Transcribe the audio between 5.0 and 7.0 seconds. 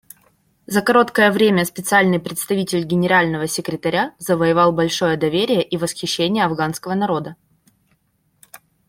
доверие и восхищение афганского